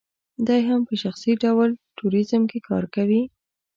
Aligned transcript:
دی 0.47 0.59
هم 0.69 0.81
په 0.87 0.93
شخصي 1.03 1.33
ډول 1.43 1.69
ټوریزم 1.97 2.43
کې 2.51 2.59
کار 2.69 2.83
کوي. 2.95 3.23